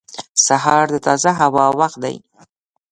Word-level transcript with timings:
•سهار 0.45 0.85
د 0.91 0.95
تازه 1.05 1.31
هوا 1.39 1.65
وخت 1.79 1.97
دی. 2.03 2.15